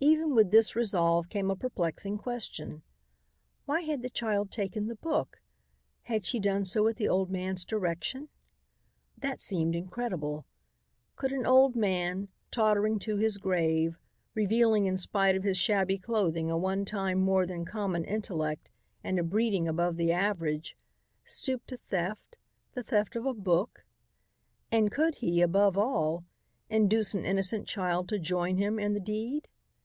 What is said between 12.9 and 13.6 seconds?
to his